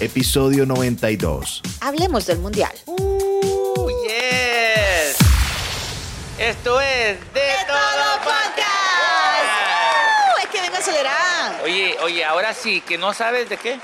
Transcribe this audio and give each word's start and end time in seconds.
episodio 0.00 0.64
92. 0.64 1.62
Hablemos 1.80 2.26
del 2.26 2.38
mundial. 2.38 2.72
Uh, 2.86 3.90
yes. 4.04 5.16
Esto 6.38 6.80
es 6.80 7.18
De, 7.34 7.50
Todo 7.66 8.18
Podcast. 8.22 8.68
Uh, 10.36 10.42
es 10.42 10.48
que 10.50 10.60
vengo 10.60 10.76
acelerada. 10.76 11.60
Oye, 11.64 11.96
oye, 12.02 12.24
ahora 12.24 12.54
sí, 12.54 12.80
que 12.80 12.96
no 12.96 13.12
sabes 13.12 13.48
de 13.48 13.56
qué. 13.56 13.80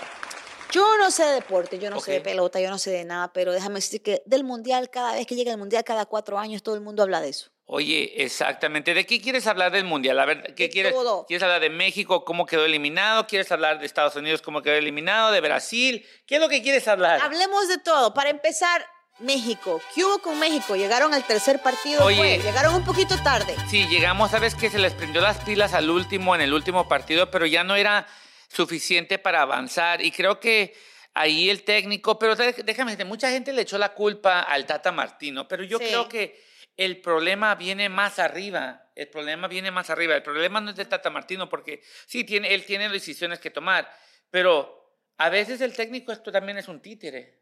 Yo 0.70 0.96
no 0.98 1.11
sé 1.11 1.24
de 1.24 1.32
deporte, 1.34 1.79
yo 1.79 1.90
no 1.90 2.00
sé 2.00 2.12
de 2.12 2.20
pelota, 2.20 2.60
yo 2.60 2.70
no 2.70 2.78
sé 2.78 2.90
de 2.90 3.04
nada, 3.04 3.32
pero 3.32 3.52
déjame 3.52 3.76
decir 3.76 4.02
que 4.02 4.22
del 4.26 4.44
mundial, 4.44 4.90
cada 4.90 5.14
vez 5.14 5.26
que 5.26 5.34
llega 5.34 5.52
el 5.52 5.58
mundial, 5.58 5.84
cada 5.84 6.06
cuatro 6.06 6.38
años, 6.38 6.62
todo 6.62 6.74
el 6.74 6.80
mundo 6.80 7.02
habla 7.02 7.20
de 7.20 7.28
eso. 7.30 7.54
Oye, 7.66 8.22
exactamente. 8.22 8.92
¿De 8.92 9.06
qué 9.06 9.20
quieres 9.22 9.46
hablar 9.46 9.72
del 9.72 9.84
mundial? 9.84 10.18
A 10.20 10.26
ver, 10.26 10.54
¿qué 10.54 10.64
De 10.64 10.70
quieres? 10.70 10.92
todo. 10.92 11.24
¿Quieres 11.26 11.42
hablar 11.42 11.60
de 11.62 11.70
México, 11.70 12.24
cómo 12.24 12.44
quedó 12.44 12.64
eliminado? 12.66 13.26
¿Quieres 13.26 13.50
hablar 13.52 13.78
de 13.78 13.86
Estados 13.86 14.16
Unidos, 14.16 14.42
cómo 14.42 14.60
quedó 14.60 14.74
eliminado? 14.74 15.32
¿De 15.32 15.41
Brasil? 15.41 16.06
¿Qué 16.27 16.34
es 16.34 16.41
lo 16.42 16.48
que 16.50 16.62
quieres 16.62 16.86
hablar? 16.88 17.20
Hablemos 17.22 17.66
de 17.69 17.78
todo. 17.78 18.12
Para 18.12 18.28
empezar, 18.28 18.84
México. 19.19 19.80
¿Qué 19.95 20.05
hubo 20.05 20.19
con 20.19 20.38
México? 20.38 20.77
Llegaron 20.77 21.14
al 21.14 21.24
tercer 21.27 21.60
partido. 21.62 22.05
Oye. 22.05 22.16
fue, 22.16 22.38
Llegaron 22.50 22.74
un 22.74 22.84
poquito 22.84 23.16
tarde. 23.22 23.56
Sí, 23.70 23.86
llegamos, 23.88 24.30
sabes 24.30 24.55
que 24.55 24.69
se 24.69 24.78
les 24.78 24.92
prendió 24.92 25.22
las 25.22 25.38
pilas 25.38 25.72
al 25.72 25.88
último, 25.88 26.34
en 26.34 26.42
el 26.42 26.52
último 26.52 26.86
partido, 26.86 27.30
pero 27.30 27.46
ya 27.46 27.64
no 27.64 27.77
era 27.77 28.06
suficiente 28.48 29.19
para 29.19 29.41
avanzar. 29.41 30.02
Y 30.02 30.10
creo 30.10 30.38
que 30.38 30.77
ahí 31.14 31.48
el 31.48 31.62
técnico, 31.64 32.19
pero 32.19 32.36
déjame 32.36 32.91
decirte, 32.91 33.05
mucha 33.05 33.30
gente 33.30 33.52
le 33.55 33.62
echó 33.62 33.78
la 33.78 33.94
culpa 33.94 34.41
al 34.41 34.66
Tata 34.66 34.92
Martino, 34.92 35.48
pero 35.48 35.62
yo 35.64 35.78
Sí. 35.78 35.84
creo 35.86 36.08
que 36.08 36.44
el 36.77 37.01
problema 37.01 37.55
viene 37.55 37.88
más 37.88 38.19
arriba. 38.19 38.91
El 38.95 39.09
problema 39.09 39.48
viene 39.48 39.70
más 39.70 39.91
arriba. 39.91 40.14
El 40.16 40.23
problema 40.23 40.60
no 40.60 40.70
es 40.70 40.77
del 40.77 40.88
Tata 40.88 41.10
Martino, 41.10 41.48
porque 41.48 41.83
sí, 42.06 42.24
tiene, 42.24 42.55
él 42.55 42.64
tiene 42.64 42.88
decisiones 42.88 43.38
que 43.38 43.50
tomar, 43.50 43.91
pero 44.30 44.98
a 45.19 45.28
veces 45.28 45.60
el 45.60 45.73
técnico 45.74 46.12
esto 46.12 46.30
también 46.33 46.59
es 46.59 46.69
un 46.69 46.80
títere. 46.80 47.39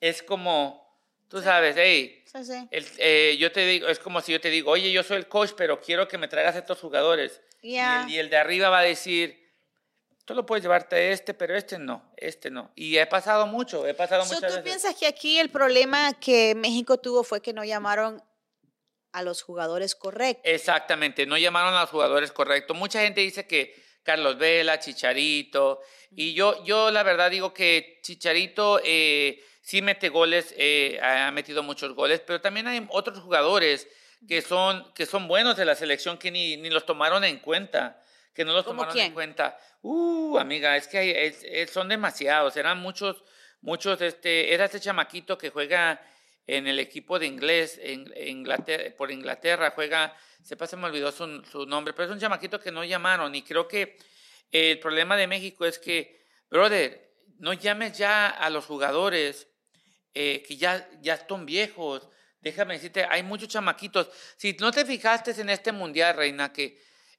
Es 0.00 0.22
como, 0.22 0.98
tú 1.28 1.40
sabes, 1.42 1.76
hey, 1.78 2.22
Sí, 2.26 2.44
sí. 2.44 2.68
el- 2.70 2.86
eh, 2.98 3.36
yo 3.38 3.52
te 3.52 3.64
digo, 3.66 3.88
es 3.88 3.98
como 3.98 4.20
si 4.20 4.32
yo 4.32 4.40
te 4.40 4.50
digo, 4.50 4.70
oye, 4.70 4.90
yo 4.90 5.02
soy 5.02 5.18
el 5.18 5.28
coach, 5.28 5.52
pero 5.56 5.80
quiero 5.80 6.08
que 6.08 6.18
me 6.18 6.28
traigas 6.28 6.56
a 6.56 6.60
estos 6.60 6.78
jugadores. 6.80 7.40
Y 7.60 7.72
Ya. 7.74 8.02
el- 8.04 8.10
Y, 8.10 8.18
el, 8.18 8.30
de 8.30 8.36
arriba 8.38 8.68
va 8.70 8.80
a 8.80 8.82
decir, 8.82 9.41
tú 10.24 10.34
lo 10.34 10.46
puedes 10.46 10.62
llevarte 10.62 10.96
a 10.96 11.00
este, 11.10 11.34
pero 11.34 11.56
este 11.56 11.78
no, 11.78 12.12
este 12.16 12.50
no. 12.50 12.70
Y 12.74 12.96
he 12.96 13.06
pasado 13.06 13.46
mucho, 13.46 13.86
he 13.86 13.94
pasado 13.94 14.24
So, 14.24 14.34
muchas 14.34 14.50
¿Tú 14.50 14.56
veces. 14.58 14.62
piensas 14.62 14.94
que 14.94 15.06
aquí 15.06 15.38
el 15.38 15.50
problema 15.50 16.12
que 16.14 16.54
México 16.54 16.98
tuvo 16.98 17.24
fue 17.24 17.40
que 17.40 17.52
no 17.52 17.64
llamaron 17.64 18.22
a 19.12 19.22
los 19.22 19.42
jugadores 19.42 19.94
correctos? 19.94 20.42
Exactamente, 20.44 21.26
no 21.26 21.36
llamaron 21.36 21.74
a 21.74 21.82
los 21.82 21.90
jugadores 21.90 22.32
correctos. 22.32 22.76
Mucha 22.76 23.00
gente 23.02 23.20
dice 23.20 23.46
que 23.46 23.74
Carlos 24.02 24.38
Vela, 24.38 24.80
Chicharito, 24.80 25.80
y 26.10 26.34
yo, 26.34 26.64
yo 26.64 26.90
la 26.90 27.02
verdad 27.02 27.30
digo 27.30 27.54
que 27.54 28.00
Chicharito 28.02 28.80
eh, 28.84 29.44
sí 29.60 29.82
mete 29.82 30.08
goles, 30.08 30.54
eh, 30.56 30.98
ha 31.02 31.30
metido 31.30 31.62
muchos 31.62 31.94
goles, 31.94 32.20
pero 32.20 32.40
también 32.40 32.66
hay 32.66 32.84
otros 32.90 33.20
jugadores 33.20 33.86
que 34.26 34.42
son, 34.42 34.92
que 34.94 35.06
son 35.06 35.28
buenos 35.28 35.56
de 35.56 35.64
la 35.64 35.74
selección 35.74 36.18
que 36.18 36.30
ni, 36.30 36.56
ni 36.56 36.70
los 36.70 36.86
tomaron 36.86 37.24
en 37.24 37.38
cuenta, 37.38 38.02
que 38.34 38.44
no 38.44 38.52
los 38.52 38.64
¿Cómo 38.64 38.76
tomaron 38.82 38.94
quién? 38.94 39.06
en 39.08 39.12
cuenta. 39.14 39.58
Uh, 39.82 40.38
amiga, 40.38 40.76
es 40.76 40.88
que 40.88 40.98
hay- 40.98 41.10
es- 41.10 41.44
es- 41.44 41.70
son 41.70 41.88
demasiados, 41.88 42.56
eran 42.56 42.78
muchos, 42.80 43.22
muchos, 43.60 44.00
este, 44.00 44.52
era 44.54 44.64
este 44.64 44.80
chamaquito 44.80 45.36
que 45.36 45.50
juega 45.50 46.00
en 46.46 46.66
el 46.66 46.78
equipo 46.78 47.18
de 47.18 47.26
inglés, 47.26 47.78
en, 47.82 48.12
Inglaterra, 48.16 48.84
por 48.96 49.10
Inglaterra, 49.12 49.72
juega, 49.74 50.16
sepa, 50.42 50.66
se 50.66 50.76
me 50.76 50.86
olvidó 50.86 51.12
su, 51.12 51.42
su 51.44 51.66
nombre, 51.66 51.92
pero 51.94 52.06
es 52.06 52.10
un 52.12 52.18
chamaquito 52.20 52.58
que 52.58 52.72
no 52.72 52.82
llamaron 52.84 53.34
y 53.34 53.42
creo 53.42 53.68
que 53.68 53.96
el 54.50 54.78
problema 54.80 55.16
de 55.16 55.26
México 55.28 55.64
es 55.64 55.78
que, 55.78 56.20
brother, 56.50 57.10
no 57.38 57.52
llames 57.52 57.96
ya 57.96 58.28
a 58.28 58.50
los 58.50 58.66
jugadores 58.66 59.48
eh, 60.14 60.42
que 60.46 60.56
ya, 60.56 60.88
ya 61.00 61.14
están 61.14 61.46
viejos. 61.46 62.06
Déjame 62.40 62.74
decirte, 62.74 63.06
hay 63.08 63.22
muchos 63.22 63.48
chamaquitos. 63.48 64.10
Si 64.36 64.52
no 64.60 64.70
te 64.70 64.84
fijaste 64.84 65.30
en 65.40 65.48
este 65.48 65.72
mundial, 65.72 66.14
Reina, 66.16 66.52
que 66.52 66.78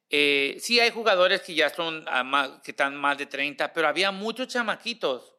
eh, 0.09 0.57
sí 0.59 0.79
hay 0.79 0.89
jugadores 0.91 1.41
que 1.41 1.55
ya 1.55 1.69
son, 1.69 2.03
más- 2.25 2.61
que 2.63 2.71
están 2.71 2.95
más 2.95 3.17
de 3.17 3.25
30, 3.25 3.73
pero 3.73 3.87
había 3.87 4.11
muchos 4.11 4.47
chamaquitos, 4.47 5.33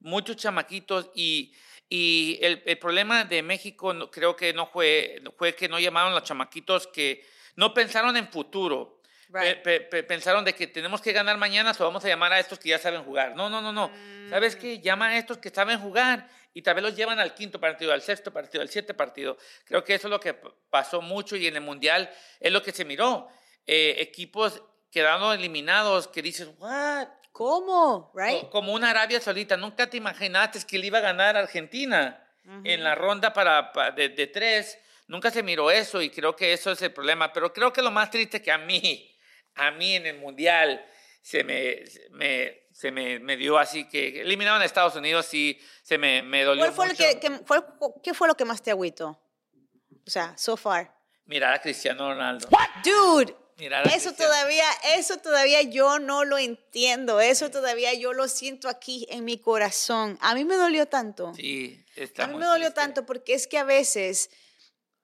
muchos 0.00 0.36
chamaquitos 0.36 1.10
y, 1.14 1.54
y 1.88 2.38
el, 2.42 2.62
el 2.66 2.78
problema 2.78 3.24
de 3.24 3.42
México 3.42 3.92
no- 3.92 4.10
creo 4.10 4.36
que 4.36 4.52
no 4.52 4.66
fue, 4.66 5.22
fue 5.36 5.54
que 5.54 5.68
no 5.68 5.78
llamaron 5.78 6.12
a 6.12 6.14
los 6.16 6.24
chamaquitos 6.24 6.86
que 6.88 7.26
no 7.56 7.72
pensaron 7.74 8.16
en 8.16 8.28
futuro. 8.28 9.00
Right. 9.30 9.62
pe- 9.62 9.80
pe- 9.80 10.02
pensaron 10.04 10.44
de 10.44 10.54
que 10.54 10.66
tenemos 10.68 11.00
que 11.00 11.10
ganar 11.12 11.36
mañana, 11.38 11.72
o 11.76 11.84
vamos 11.84 12.04
a 12.04 12.08
llamar 12.08 12.32
a 12.32 12.38
estos 12.38 12.58
que 12.58 12.68
ya 12.68 12.78
saben 12.78 13.02
jugar. 13.02 13.34
No, 13.34 13.48
no, 13.50 13.60
no, 13.60 13.72
no. 13.72 13.90
¿Sabes 14.30 14.54
qué? 14.54 14.78
Llama 14.80 15.08
a 15.08 15.16
estos 15.18 15.38
que 15.38 15.50
saben 15.50 15.80
jugar 15.80 16.28
y 16.52 16.62
tal 16.62 16.74
vez 16.76 16.84
los 16.84 16.94
llevan 16.94 17.18
al 17.18 17.34
quinto 17.34 17.58
partido, 17.58 17.92
al 17.92 18.02
sexto 18.02 18.32
partido, 18.32 18.62
al 18.62 18.68
siete 18.68 18.94
partido. 18.94 19.36
Creo 19.64 19.82
que 19.82 19.94
eso 19.94 20.06
es 20.06 20.10
lo 20.10 20.20
que 20.20 20.34
pasó 20.70 21.00
mucho 21.00 21.34
y 21.36 21.48
en 21.48 21.56
el 21.56 21.62
Mundial 21.62 22.08
es 22.38 22.52
lo 22.52 22.62
que 22.62 22.70
se 22.70 22.84
miró. 22.84 23.28
Eh, 23.66 23.96
equipos 23.98 24.62
quedaron 24.90 25.32
eliminados 25.38 26.08
que 26.08 26.22
dices, 26.22 26.48
¿what? 26.58 27.08
¿Cómo? 27.32 28.12
Right? 28.14 28.42
Co- 28.42 28.50
Como 28.50 28.72
una 28.72 28.90
Arabia 28.90 29.20
Saudita. 29.20 29.56
Nunca 29.56 29.88
te 29.88 29.96
imaginaste 29.96 30.60
que 30.66 30.78
le 30.78 30.86
iba 30.86 30.98
a 30.98 31.02
ganar 31.02 31.36
Argentina 31.36 32.20
en 32.62 32.84
la 32.84 32.94
ronda 32.94 33.32
para, 33.32 33.72
pa- 33.72 33.90
de, 33.90 34.10
de 34.10 34.26
tres. 34.26 34.78
Nunca 35.08 35.30
se 35.30 35.42
miró 35.42 35.70
eso 35.70 36.00
y 36.02 36.10
creo 36.10 36.36
que 36.36 36.52
eso 36.52 36.70
es 36.70 36.80
el 36.82 36.92
problema. 36.92 37.32
Pero 37.32 37.52
creo 37.52 37.72
que 37.72 37.82
lo 37.82 37.90
más 37.90 38.10
triste 38.10 38.40
que 38.42 38.52
a 38.52 38.58
mí, 38.58 39.10
a 39.54 39.70
mí 39.70 39.94
en 39.96 40.06
el 40.06 40.18
Mundial, 40.18 40.84
se 41.22 41.42
me, 41.42 41.82
me, 42.10 42.66
se 42.70 42.90
me, 42.92 43.18
me 43.18 43.36
dio 43.36 43.58
así 43.58 43.88
que 43.88 44.20
eliminaron 44.20 44.60
a 44.62 44.64
Estados 44.66 44.94
Unidos 44.94 45.32
y 45.34 45.58
se 45.82 45.96
me, 45.98 46.22
me 46.22 46.44
dolió 46.44 46.64
¿Cuál 46.64 46.72
fue 46.74 46.86
lo 46.88 46.92
mucho. 46.92 47.04
que, 47.04 47.18
que- 47.20 47.44
fue- 47.46 47.64
¿Qué 48.02 48.12
fue 48.14 48.28
lo 48.28 48.34
que 48.34 48.44
más 48.44 48.62
te 48.62 48.70
agüitó? 48.70 49.18
O 50.06 50.10
sea, 50.10 50.36
so 50.36 50.56
far. 50.56 50.94
Mirar 51.24 51.54
a 51.54 51.60
Cristiano 51.60 52.10
Ronaldo. 52.12 52.46
Dude, 52.84 53.34
Mirar 53.56 53.86
a 53.86 53.90
eso 53.90 54.08
Cristiano. 54.08 54.32
todavía, 54.32 54.64
eso 54.96 55.16
todavía 55.18 55.62
yo 55.62 55.98
no 55.98 56.24
lo 56.24 56.38
entiendo. 56.38 57.20
Eso 57.20 57.50
todavía 57.50 57.94
yo 57.94 58.12
lo 58.12 58.28
siento 58.28 58.68
aquí 58.68 59.06
en 59.10 59.24
mi 59.24 59.38
corazón. 59.38 60.18
A 60.20 60.34
mí 60.34 60.44
me 60.44 60.56
dolió 60.56 60.86
tanto. 60.86 61.32
Sí, 61.34 61.84
está 61.94 62.24
A 62.24 62.26
mí 62.26 62.36
me 62.36 62.44
dolió 62.46 62.66
triste. 62.66 62.80
tanto 62.80 63.06
porque 63.06 63.34
es 63.34 63.46
que 63.46 63.58
a 63.58 63.64
veces, 63.64 64.30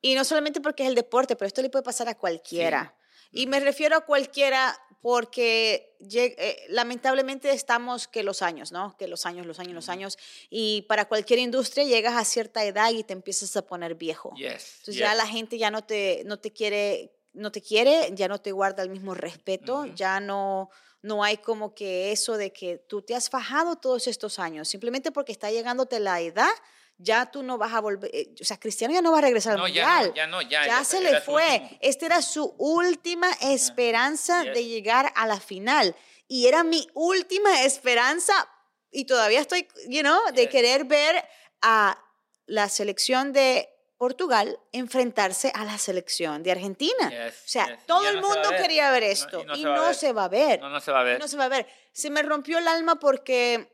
y 0.02 0.14
no 0.14 0.24
solamente 0.24 0.60
porque 0.60 0.82
es 0.82 0.88
el 0.88 0.94
deporte, 0.94 1.36
pero 1.36 1.46
esto 1.46 1.62
le 1.62 1.70
puede 1.70 1.84
pasar 1.84 2.08
a 2.08 2.16
cualquiera. 2.16 2.96
Y 3.32 3.46
me 3.46 3.60
refiero 3.60 3.96
a 3.96 4.00
cualquiera 4.00 4.76
porque 5.00 5.96
eh, 6.12 6.66
lamentablemente 6.68 7.50
estamos 7.52 8.08
que 8.08 8.22
los 8.22 8.42
años, 8.42 8.72
¿no? 8.72 8.96
Que 8.98 9.06
los 9.08 9.24
años, 9.24 9.46
los 9.46 9.58
años, 9.60 9.72
los 9.74 9.88
años. 9.88 10.18
Y 10.50 10.82
para 10.82 11.06
cualquier 11.06 11.38
industria 11.38 11.84
llegas 11.84 12.16
a 12.16 12.24
cierta 12.24 12.64
edad 12.64 12.90
y 12.90 13.04
te 13.04 13.12
empiezas 13.12 13.56
a 13.56 13.62
poner 13.62 13.94
viejo. 13.94 14.34
Yes, 14.36 14.74
Entonces 14.80 14.94
yes. 14.96 14.98
ya 14.98 15.14
la 15.14 15.26
gente 15.26 15.56
ya 15.58 15.70
no 15.70 15.84
te, 15.84 16.22
no 16.26 16.38
te 16.38 16.52
quiere, 16.52 17.12
no 17.32 17.52
te 17.52 17.60
quiere, 17.62 18.10
ya 18.12 18.28
no 18.28 18.40
te 18.40 18.52
guarda 18.52 18.82
el 18.82 18.90
mismo 18.90 19.14
respeto, 19.14 19.80
Ujú. 19.80 19.94
ya 19.94 20.20
no, 20.20 20.70
no 21.02 21.22
hay 21.24 21.36
como 21.38 21.74
que 21.74 22.12
eso 22.12 22.36
de 22.36 22.52
que 22.52 22.78
tú 22.78 23.02
te 23.02 23.14
has 23.14 23.30
fajado 23.30 23.76
todos 23.76 24.06
estos 24.06 24.38
años, 24.38 24.68
simplemente 24.68 25.12
porque 25.12 25.32
está 25.32 25.50
llegándote 25.50 26.00
la 26.00 26.20
edad, 26.20 26.50
ya 26.98 27.30
tú 27.30 27.42
no 27.42 27.56
vas 27.56 27.72
a 27.72 27.80
volver, 27.80 28.10
eh, 28.12 28.34
o 28.40 28.44
sea, 28.44 28.58
Cristiano 28.58 28.92
ya 28.92 29.00
no 29.00 29.12
va 29.12 29.18
a 29.18 29.22
regresar 29.22 29.52
al 29.54 29.58
No, 29.60 29.68
ya 29.68 29.84
no, 29.86 29.94
mundial. 29.96 30.14
ya 30.14 30.26
no, 30.26 30.42
ya, 30.42 30.66
Ya 30.66 30.84
se 30.84 31.00
le 31.00 31.20
fue. 31.22 31.78
Esta 31.80 32.04
era 32.06 32.20
su 32.20 32.54
última 32.58 33.30
esperanza 33.40 34.44
de 34.44 34.64
llegar 34.66 35.10
a 35.16 35.26
la 35.26 35.40
final. 35.40 35.96
Y 36.28 36.46
era 36.46 36.62
mi 36.62 36.86
última 36.94 37.62
esperanza 37.64 38.34
y 38.90 39.06
todavía 39.06 39.40
estoy, 39.40 39.66
you 39.88 40.02
know, 40.02 40.18
de 40.34 40.42
Yes. 40.42 40.50
querer 40.50 40.84
ver 40.84 41.24
a 41.62 41.98
la 42.46 42.68
selección 42.68 43.32
de 43.32 43.68
Portugal 44.00 44.58
enfrentarse 44.72 45.52
a 45.54 45.62
la 45.66 45.76
selección 45.76 46.42
de 46.42 46.52
Argentina. 46.52 47.10
Yes, 47.10 47.34
o 47.44 47.48
sea, 47.48 47.66
yes. 47.66 47.78
Y 47.82 47.86
todo 47.86 48.08
el 48.08 48.14
no 48.18 48.22
se 48.22 48.34
mundo 48.34 48.48
ver. 48.50 48.62
quería 48.62 48.90
ver 48.90 49.02
No, 49.02 49.08
y 49.08 49.12
esto 49.12 49.44
no 49.44 49.54
y 49.54 49.60
se 49.60 49.68
va 49.68 49.74
a 49.74 49.76
no 49.76 49.82
ver. 49.84 49.94
se 49.94 50.12
va 50.14 50.24
a 50.24 50.28
ver. 50.28 50.60
No, 50.60 50.70
no 50.70 50.80
se 50.80 50.90
va 50.90 51.00
a 51.00 51.04
ver. 51.04 51.20
No 51.20 51.28
se 51.28 51.36
va 51.36 51.44
a 51.44 51.48
ver. 51.48 51.66
Se 51.92 52.08
me 52.08 52.22
rompió 52.22 52.56
el 52.56 52.66
alma 52.66 52.98
porque, 52.98 53.70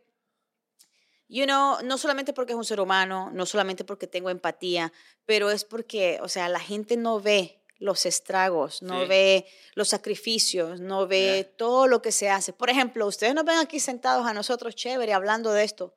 you 1.29 1.45
know, 1.45 1.79
no 1.85 1.97
solamente 1.97 2.33
porque 2.33 2.55
es 2.55 2.57
un 2.57 2.65
ser 2.65 2.81
humano, 2.81 3.31
no 3.33 3.47
solamente 3.47 3.85
porque 3.85 4.09
tengo 4.09 4.29
empatía, 4.29 4.93
pero 5.27 5.53
es 5.53 5.63
porque, 5.65 6.19
o 6.21 6.29
sea, 6.29 6.49
la 6.49 6.59
gente 6.59 6.97
no 6.97 7.21
ve 7.21 7.63
los 7.79 8.05
estragos, 8.05 8.83
no 8.83 9.03
Sí. 9.03 9.07
ve 9.07 9.47
los 9.77 9.89
sacrificios, 9.91 10.81
no 10.81 11.07
ve 11.07 11.55
todo 11.57 11.87
lo 11.87 12.03
que 12.03 12.11
se 12.11 12.29
hace. 12.31 12.53
Por 12.53 12.69
ejemplo, 12.69 13.07
ustedes 13.07 13.33
nos 13.33 13.45
ven 13.45 13.59
aquí 13.59 13.79
sentados 13.79 14.27
a 14.27 14.35
nosotros 14.35 14.75
chévere 14.75 15.13
hablando 15.13 15.53
de 15.53 15.63
esto. 15.63 15.95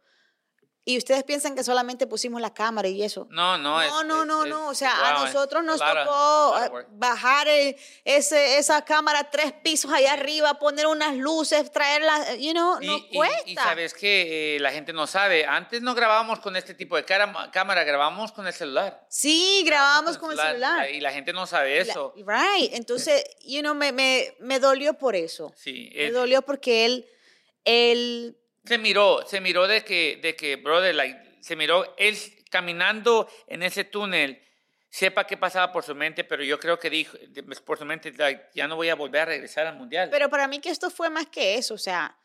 Y 0.89 0.97
ustedes 0.97 1.23
piensan 1.23 1.53
que 1.55 1.63
solamente 1.63 2.07
pusimos 2.07 2.41
la 2.41 2.51
cámara 2.51 2.87
y 2.87 3.03
eso. 3.03 3.27
No, 3.29 3.59
no, 3.59 3.75
No, 3.77 3.81
es- 3.83 4.07
no, 4.07 4.25
no, 4.25 4.43
es- 4.43 4.49
no. 4.49 4.69
O 4.69 4.73
sea, 4.73 4.91
wow, 4.95 5.05
a 5.05 5.25
nosotros 5.25 5.63
nos 5.63 5.77
tocó 5.79 6.49
of 6.55 6.63
eh, 6.63 6.85
bajar 6.93 7.47
el- 7.47 7.75
ese, 8.05 8.57
esa 8.57 8.83
cámara 8.83 9.29
tres 9.29 9.53
pisos 9.63 9.91
allá 9.93 10.13
arriba, 10.13 10.55
poner 10.57 10.87
unas 10.87 11.15
luces, 11.15 11.71
traerlas, 11.71 12.37
you 12.39 12.53
know, 12.53 12.81
Y, 12.81 12.87
no 12.87 12.97
y- 12.97 13.15
cuesta. 13.15 13.41
y 13.45 13.53
sabes 13.53 13.93
que 13.93 14.57
la 14.61 14.71
gente 14.71 14.91
no 14.91 15.05
sabe, 15.05 15.45
antes 15.45 15.83
no 15.83 15.93
grabábamos 15.93 16.39
con 16.39 16.55
este 16.55 16.73
tipo 16.73 16.95
de 16.95 17.05
cámara, 17.05 17.83
grabábamos 17.83 18.31
con 18.31 18.47
el 18.47 18.53
celular. 18.53 19.05
Sí, 19.09 19.61
grabábamos 19.67 20.17
con 20.17 20.31
el 20.31 20.39
celular. 20.39 20.89
Y 20.89 21.01
la 21.01 21.11
gente 21.11 21.33
no 21.33 21.45
sabe 21.45 21.75
La- 21.85 21.91
eso. 21.91 22.13
right. 22.17 22.73
Entonces, 22.73 23.23
you 23.45 23.59
know, 23.61 23.75
me, 23.75 23.91
me, 23.91 24.35
me 24.39 24.59
dolió 24.59 24.95
por 24.95 25.15
eso. 25.15 25.53
Sí, 25.55 25.91
Me 25.95 26.07
es- 26.07 26.13
dolió 26.13 26.41
porque 26.41 26.85
él, 26.85 27.05
él 27.63 28.35
Se 28.69 28.77
miró, 28.77 29.25
se 29.25 29.41
miró 29.41 29.67
de 29.67 29.83
que, 29.83 30.19
de 30.21 30.35
que, 30.35 30.55
brother, 30.55 30.93
like, 30.93 31.19
se 31.39 31.55
miró 31.55 31.95
él 31.97 32.15
caminando 32.51 33.27
en 33.47 33.63
ese 33.63 33.83
túnel, 33.83 34.39
sepa 34.91 35.25
qué 35.25 35.37
pasaba 35.37 35.71
por 35.71 35.83
su 35.83 35.95
mente, 35.95 36.23
pero 36.23 36.43
yo 36.43 36.59
creo 36.59 36.77
que 36.77 36.91
dijo, 36.91 37.17
por 37.65 37.79
su 37.79 37.85
mente, 37.85 38.13
ya 38.53 38.67
no 38.67 38.75
voy 38.75 38.89
a 38.89 38.93
volver 38.93 39.21
a 39.21 39.25
regresar 39.25 39.65
al 39.65 39.75
mundial. 39.75 40.09
Pero 40.11 40.29
para 40.29 40.47
mí 40.47 40.59
que 40.59 40.69
esto 40.69 40.91
fue 40.91 41.09
más 41.09 41.25
que 41.29 41.55
eso, 41.55 41.73
o 41.73 41.79
sea, 41.79 42.15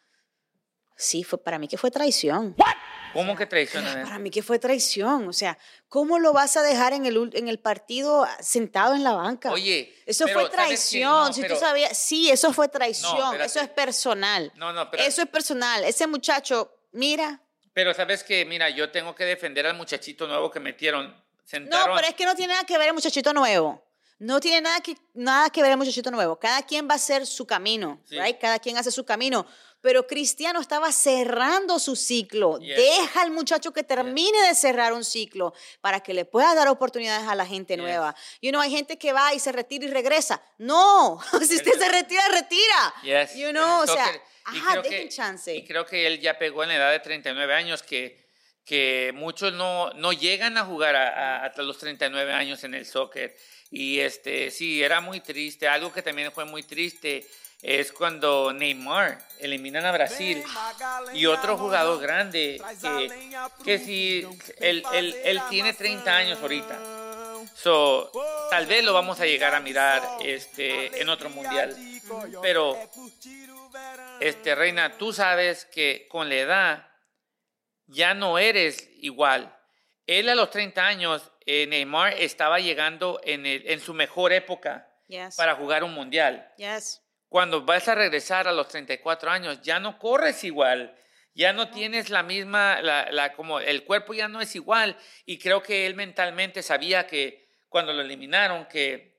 sí, 0.97 1.25
fue 1.25 1.43
para 1.43 1.59
mí 1.59 1.69
que 1.69 1.77
fue 1.79 1.91
traición. 1.91 2.55
¿Cómo 3.13 3.37
que 3.37 3.47
traiciona? 3.47 4.03
Para 4.03 4.19
mí 4.19 4.29
que 4.29 4.43
fue 4.43 4.59
traición, 4.59 5.29
o 5.29 5.33
sea, 5.33 5.57
¿cómo 5.89 6.19
lo 6.19 6.33
vas 6.33 6.57
a 6.57 6.63
dejar 6.63 6.93
en 6.95 7.07
el, 7.07 7.31
en 7.35 7.47
el 7.47 7.61
partido 7.61 8.27
sentado 8.41 8.95
en 8.97 9.05
la 9.05 9.13
banca? 9.13 9.53
Oye, 9.53 9.95
eso 10.05 10.25
pero 10.25 10.41
fue 10.41 10.51
traición, 10.51 11.13
No, 11.29 11.33
si 11.33 11.43
pero- 11.43 11.55
tú 11.55 11.61
sabías, 11.61 11.97
sí, 11.97 12.29
eso 12.31 12.53
fue 12.53 12.67
traición, 12.67 13.41
eso 13.41 13.61
es 13.61 13.69
personal. 13.69 14.51
No, 14.57 14.73
no, 14.73 14.91
pero- 14.91 15.05
Eso 15.05 15.23
es 15.23 15.29
personal, 15.29 15.85
ese 15.85 16.09
muchacho, 16.09 16.77
mira, 16.91 17.41
Pero 17.73 17.93
sabes 17.95 18.23
que, 18.25 18.45
mira, 18.45 18.69
yo 18.71 18.91
tengo 18.91 19.15
que 19.17 19.25
defender 19.25 19.67
al 19.67 19.75
muchachito 19.75 20.27
nuevo 20.27 20.51
que 20.51 20.59
metieron. 20.61 21.09
no, 21.09 21.23
Sentaron, 21.45 21.97
pero 21.97 22.09
es 22.09 22.15
que 22.15 22.25
no 22.25 22.35
tiene 22.35 22.53
nada 22.55 22.65
que 22.65 22.79
ver 22.79 22.89
el 22.89 22.95
muchachito 22.95 23.33
nuevo. 23.33 23.81
No 24.25 24.41
tiene 24.41 24.63
nada 24.63 24.81
que, 24.81 24.97
nada 25.13 25.51
que 25.51 25.61
ver 25.61 25.73
el 25.73 25.77
muchachito 25.77 26.11
nuevo. 26.11 26.37
Cada 26.37 26.63
quien 26.63 26.89
va 26.89 26.93
a 26.95 26.97
hacer 26.97 27.27
su 27.27 27.47
camino, 27.47 28.01
Sí. 28.09 28.19
right? 28.19 28.39
Cada 28.39 28.59
quien 28.59 28.77
hace 28.79 28.91
su 28.91 29.05
camino. 29.05 29.47
Pero 29.83 30.07
Cristiano 30.07 30.61
estaba 30.63 30.91
cerrando 30.93 31.79
su 31.79 31.95
ciclo. 31.95 32.59
Deja 32.59 33.21
al 33.21 33.31
muchacho 33.33 33.71
que 33.75 33.83
termine 33.83 34.41
de 34.49 34.55
cerrar 34.55 34.95
un 34.95 35.05
ciclo 35.05 35.53
para 35.83 36.01
que 36.01 36.15
le 36.15 36.25
pueda 36.25 36.55
dar 36.55 36.69
oportunidades 36.69 37.29
a 37.29 37.35
la 37.35 37.45
gente 37.45 37.77
nueva. 37.77 38.17
You 38.41 38.51
know, 38.51 38.63
hay 38.63 38.71
gente 38.71 38.97
que 38.97 39.13
va 39.13 39.35
y 39.35 39.39
se 39.41 39.53
retira 39.53 39.85
y 39.85 39.89
regresa. 39.91 40.41
No, 40.57 41.21
si 41.47 41.57
usted 41.57 41.79
se 41.79 41.89
retira, 41.91 42.23
retira. 42.31 42.95
Yes. 43.03 43.35
You 43.37 43.51
know, 43.51 43.83
o 43.83 43.87
sea, 43.87 44.11
ajá, 44.45 44.81
dejen 44.81 45.03
que- 45.03 45.09
chance. 45.11 45.55
Y 45.55 45.67
creo 45.67 45.85
que 45.85 46.07
él 46.07 46.19
ya 46.19 46.39
pegó 46.39 46.63
en 46.63 46.71
la 46.71 46.77
edad 46.77 46.91
de 46.91 47.01
39 47.01 47.53
años, 47.53 47.83
que, 47.83 48.25
que 48.65 49.13
muchos 49.15 49.53
no, 49.53 49.91
no 49.93 50.15
llegan 50.15 50.57
a 50.57 50.65
jugar 50.65 50.97
a- 50.97 51.09
a- 51.43 51.45
hasta 51.45 51.61
los 51.61 51.77
39 51.77 52.33
años 52.33 52.65
en 52.65 52.73
el 52.73 52.87
soccer. 52.87 53.37
Y 53.77 53.99
este, 53.99 54.53
sí, 54.53 54.85
era 54.85 55.01
muy 55.01 55.19
triste. 55.19 55.67
Algo 55.67 55.93
que 55.93 56.01
también 56.01 56.31
fue 56.31 56.45
muy 56.45 56.63
triste 56.63 57.27
es 57.61 57.91
cuando 57.91 58.53
Neymar 58.53 59.19
eliminan 59.41 59.85
a 59.85 59.91
Brasil 59.91 60.45
y 61.13 61.27
otro 61.27 61.59
jugador 61.59 62.01
grande 62.01 62.63
que, 62.81 63.43
que 63.65 63.79
si 63.81 64.27
él, 64.59 64.85
él, 64.93 65.17
él 65.25 65.41
tiene 65.51 65.73
30 65.73 66.17
años 66.17 66.39
ahorita. 66.41 66.79
So, 67.55 68.13
tal 68.51 68.67
vez 68.67 68.85
lo 68.85 68.93
vamos 68.93 69.19
a 69.19 69.27
llegar 69.27 69.55
a 69.55 69.61
mirar 69.61 70.03
este, 70.23 71.01
en 71.01 71.09
otro 71.09 71.29
mundial. 71.31 71.77
Pero 72.43 72.79
este, 74.21 74.55
Reina, 74.55 74.97
tú 74.99 75.13
sabes 75.13 75.65
que 75.65 76.07
con 76.09 76.29
la 76.29 76.37
edad 76.37 76.89
ya 77.87 78.15
no 78.15 78.39
eres 78.39 78.89
igual. 79.01 79.54
Él 80.07 80.29
a 80.29 80.35
los 80.35 80.51
30 80.51 80.87
años, 80.87 81.31
eh, 81.47 81.67
Neymar 81.67 82.15
estaba 82.19 82.59
llegando 82.61 83.21
en, 83.25 83.47
el- 83.47 83.67
en 83.71 83.81
su 83.81 83.95
mejor 83.95 84.33
época 84.33 84.89
Yes. 85.09 85.37
para 85.37 85.55
jugar 85.55 85.85
un 85.85 85.93
mundial. 85.95 86.51
Yes. 86.57 87.03
Cuando 87.29 87.63
vas 87.63 87.89
a 87.89 87.95
regresar 87.95 88.47
a 88.49 88.53
los 88.53 88.69
34 88.69 89.31
años, 89.31 89.61
ya 89.63 89.81
no 89.81 89.99
corres 89.99 90.45
igual. 90.45 90.97
Ya 91.35 91.53
no 91.53 91.69
tienes 91.71 92.11
la 92.11 92.23
misma, 92.23 92.81
la, 92.81 93.11
la- 93.11 93.33
como 93.33 93.59
el 93.61 93.85
cuerpo 93.85 94.15
ya 94.15 94.29
no 94.29 94.41
es 94.41 94.55
igual. 94.55 94.97
Y 95.27 95.39
creo 95.39 95.63
que 95.63 95.87
él 95.87 95.95
mentalmente 95.95 96.63
sabía 96.63 97.07
que 97.07 97.49
cuando 97.69 97.93
lo 97.93 98.03
eliminaron, 98.03 98.67
que, 98.67 99.14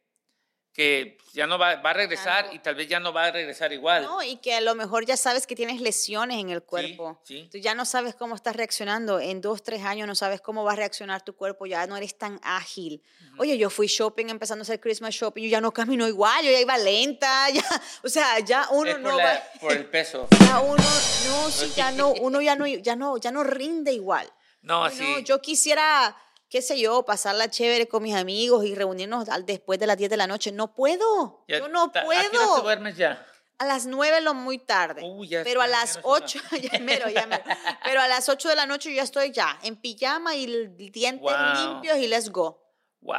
que 0.76 1.18
ya 1.32 1.48
no 1.48 1.58
va, 1.58 1.78
va 1.78 1.92
a 1.92 1.94
regresar 1.94 2.48
no. 2.48 2.54
y 2.54 2.60
tal 2.60 2.76
vez 2.76 2.90
ya 2.90 3.00
no 3.00 3.14
va 3.14 3.28
a 3.28 3.32
regresar 3.32 3.72
igual. 3.72 4.04
No, 4.04 4.22
y 4.22 4.36
que 4.36 4.54
a 4.56 4.60
lo 4.60 4.76
mejor 4.76 5.06
ya 5.06 5.16
sabes 5.16 5.48
que 5.48 5.56
tienes 5.56 5.80
lesiones 5.80 6.38
en 6.38 6.50
el 6.50 6.64
cuerpo. 6.64 7.18
sí. 7.24 7.48
Tú 7.50 7.58
ya 7.60 7.74
no 7.74 7.86
sabes 7.86 8.14
cómo 8.14 8.36
estás 8.36 8.58
reaccionando. 8.58 9.22
En 9.22 9.40
dos, 9.40 9.64
tres 9.64 9.84
años 9.86 10.06
no 10.06 10.16
sabes 10.16 10.42
cómo 10.42 10.66
va 10.66 10.74
a 10.74 10.76
reaccionar 10.76 11.24
tu 11.24 11.34
cuerpo. 11.34 11.66
Ya 11.66 11.88
no 11.88 11.96
eres 11.96 12.18
tan 12.18 12.42
ágil. 12.44 13.02
Oye, 13.38 13.58
yo 13.58 13.70
fui 13.70 13.88
shopping, 13.88 14.26
empezando 14.28 14.62
a 14.62 14.64
hacer 14.64 14.82
Christmas 14.82 15.16
shopping. 15.16 15.44
Yo 15.44 15.50
ya 15.50 15.62
no 15.62 15.72
camino 15.72 16.06
igual. 16.10 16.44
Yo 16.44 16.52
ya 16.52 16.60
iba 16.60 16.78
lenta. 16.78 17.48
Ya, 17.54 17.64
o 18.04 18.10
sea, 18.10 18.40
ya 18.40 18.68
uno 18.72 18.90
Es 18.90 18.96
por, 18.96 19.02
no 19.04 19.18
la- 19.18 19.24
va. 19.24 19.44
por 19.62 19.72
el 19.72 19.86
peso. 19.86 20.28
Ya 20.46 20.60
uno, 20.60 20.76
no, 20.76 21.52
sí, 21.52 21.72
ya 21.76 21.92
no, 21.92 22.10
uno 22.10 22.42
ya 22.42 22.56
no, 22.58 22.68
ya 22.68 22.96
no, 22.98 23.18
ya 23.18 23.32
no 23.32 23.44
rinde 23.44 23.94
igual. 23.94 24.30
No, 24.62 24.84
Ay, 24.86 24.96
sí. 24.96 25.04
no, 25.04 25.20
yo 25.20 25.42
quisiera, 25.42 26.16
qué 26.56 26.62
sé 26.62 26.80
yo, 26.80 27.04
pasarla 27.04 27.50
chévere 27.50 27.86
con 27.90 28.02
mis 28.02 28.16
amigos 28.16 28.64
y 28.66 28.76
reunirnos 28.76 29.28
al- 29.28 29.46
después 29.46 29.78
de 29.78 29.88
las 29.88 29.98
10 29.98 30.10
de 30.10 30.16
la 30.16 30.26
noche. 30.26 30.54
No 30.54 30.74
puedo. 30.74 31.44
Ya 31.50 31.60
yo 31.60 31.68
no 31.68 31.92
ta- 31.92 32.00
¿a 32.00 32.04
qué 32.04 32.08
hora 32.08 32.22
te 32.24 32.30
puedo. 32.30 32.62
duermes 32.62 32.96
ya? 32.96 33.26
A 33.58 33.66
las 33.66 33.86
9 33.86 34.22
lo 34.22 34.34
muy 34.34 34.58
tarde. 34.60 35.02
Ya 35.28 35.44
pero 35.44 35.62
a 35.62 35.68
las 35.68 35.96
ya 35.96 36.02
no 36.02 36.16
es 36.16 36.24
8, 36.24 36.40
ya 36.72 36.80
mero, 36.80 37.10
ya 37.10 37.26
mero. 37.28 37.44
Pero 37.84 38.00
a 38.00 38.08
las 38.08 38.30
8 38.30 38.48
de 38.48 38.56
la 38.56 38.66
noche 38.68 38.90
yo 38.90 38.96
ya 38.96 39.04
estoy 39.04 39.32
ya 39.34 39.60
en 39.64 39.76
pijama 39.76 40.34
y 40.34 40.46
dientes 40.78 41.20
Wow. 41.22 41.72
limpios 41.74 41.98
y 41.98 42.08
let's 42.08 42.30
go. 42.30 42.62
Wow. 43.02 43.18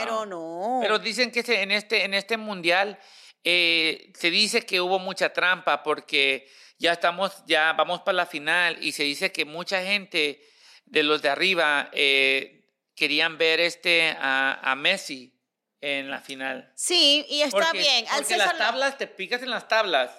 Pero 0.00 0.26
no. 0.26 0.80
Pero 0.82 0.98
dicen 0.98 1.30
que 1.30 1.44
en 1.62 1.70
este, 1.70 2.02
en 2.02 2.12
este 2.12 2.36
mundial 2.36 2.98
eh, 3.44 4.12
se 4.18 4.30
dice 4.32 4.66
que 4.66 4.80
hubo 4.80 4.98
mucha 4.98 5.32
trampa 5.32 5.84
porque 5.84 6.48
ya 6.78 6.90
estamos, 6.90 7.44
ya 7.46 7.72
vamos 7.74 8.00
para 8.00 8.16
la 8.16 8.26
final 8.26 8.76
y 8.82 8.90
se 8.90 9.04
dice 9.04 9.30
que 9.30 9.44
mucha 9.44 9.80
gente 9.84 10.40
de 10.86 11.02
los 11.04 11.22
de 11.22 11.28
arriba 11.28 11.88
eh, 11.92 12.63
querían 12.94 13.38
ver 13.38 13.60
este 13.60 14.16
a, 14.18 14.58
a 14.70 14.74
Messi 14.76 15.32
en 15.80 16.10
la 16.10 16.20
final. 16.20 16.72
sí, 16.74 17.26
y 17.28 17.42
está 17.42 17.58
Porque- 17.58 17.78
bien. 17.78 18.06
Al 18.08 18.22
Porque 18.22 18.36
las 18.36 18.46
César 18.48 18.54
lo- 18.58 18.64
tablas, 18.64 18.98
te 18.98 19.06
picas 19.06 19.42
en 19.42 19.50
las 19.50 19.68
tablas. 19.68 20.10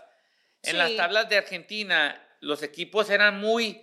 En 0.62 0.78
las 0.78 0.90
Sí. 0.92 0.98
tablas 0.98 1.28
de 1.30 1.38
Argentina, 1.38 2.22
los 2.42 2.62
equipos 2.64 3.10
eran 3.10 3.40
muy, 3.40 3.82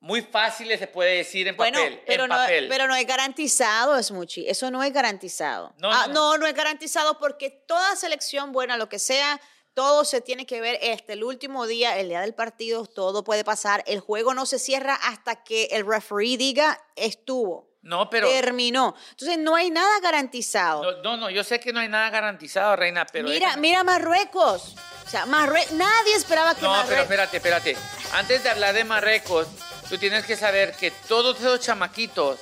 muy 0.00 0.22
fáciles, 0.22 0.78
se 0.78 0.86
puede 0.86 1.16
decir, 1.16 1.48
en 1.48 1.56
Bueno, 1.56 1.78
papel. 1.78 2.00
pero, 2.06 2.24
en 2.24 2.28
no, 2.30 2.36
papel. 2.36 2.68
pero 2.68 2.86
no 2.86 2.94
es 2.94 3.06
garantizado, 3.06 3.98
es 3.98 4.10
muchi. 4.10 4.46
Eso 4.48 4.70
no 4.70 4.82
es 4.82 4.92
garantizado. 4.92 5.74
No, 5.78 5.90
Ah, 5.92 6.06
no. 6.08 6.12
no, 6.14 6.38
no 6.38 6.46
es 6.46 6.54
garantizado 6.54 7.18
porque 7.18 7.50
toda 7.50 7.96
selección 7.96 8.52
buena, 8.52 8.76
lo 8.76 8.88
que 8.88 8.98
sea, 8.98 9.40
todo 9.74 10.04
se 10.04 10.20
tiene 10.20 10.44
que 10.46 10.60
ver 10.60 10.78
este, 10.82 11.12
el 11.14 11.24
último 11.24 11.66
día, 11.66 11.98
el 11.98 12.08
día 12.08 12.20
del 12.20 12.34
partido, 12.34 12.84
todo 12.86 13.22
puede 13.24 13.44
pasar. 13.44 13.82
El 13.86 14.00
juego 14.00 14.34
no 14.34 14.44
se 14.46 14.58
cierra 14.58 14.94
hasta 14.94 15.42
que 15.44 15.64
el 15.72 15.86
referee 15.86 16.36
diga 16.36 16.80
estuvo, 16.96 17.67
no, 17.82 18.10
pero... 18.10 18.28
terminó. 18.28 18.94
Entonces 19.10 19.38
no 19.38 19.54
hay 19.54 19.70
nada 19.70 20.00
garantizado. 20.00 20.82
No, 20.82 21.02
no, 21.02 21.16
no, 21.16 21.30
yo 21.30 21.44
sé 21.44 21.60
que 21.60 21.72
no 21.72 21.80
hay 21.80 21.88
nada 21.88 22.10
garantizado, 22.10 22.76
Reina, 22.76 23.06
pero... 23.10 23.28
mira, 23.28 23.50
déjame- 23.50 23.60
mira 23.60 23.84
Marruecos. 23.84 24.74
O 25.06 25.10
sea, 25.10 25.24
Marrue- 25.26 25.70
nadie 25.72 26.14
esperaba 26.14 26.54
que 26.54 26.62
No, 26.62 26.68
pero 26.68 26.76
Marruecos... 26.82 27.02
espérate, 27.04 27.36
espérate. 27.38 27.76
Antes 28.12 28.42
de 28.42 28.50
hablar 28.50 28.74
de 28.74 28.84
Marruecos, 28.84 29.48
tú 29.88 29.96
tienes 29.98 30.24
que 30.26 30.36
saber 30.36 30.74
que 30.74 30.90
todos 31.08 31.38
esos 31.38 31.60
chamaquitos 31.60 32.38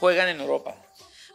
juegan 0.00 0.28
en 0.28 0.40
Europa. 0.40 0.74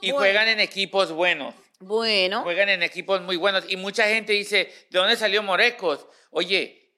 Y 0.02 0.12
Bueno. 0.12 0.18
juegan 0.20 0.48
en 0.50 0.60
equipos 0.60 1.12
buenos. 1.12 1.56
Bueno, 1.82 2.44
Juegan 2.44 2.68
en 2.70 2.84
equipos 2.84 3.22
muy 3.22 3.38
buenos. 3.38 3.64
Y 3.70 3.78
mucha 3.78 4.04
gente 4.08 4.34
dice, 4.34 4.66
¿de 4.90 5.00
dónde 5.00 5.16
salió 5.16 5.42
Marruecos? 5.42 6.06
Oye, 6.32 6.94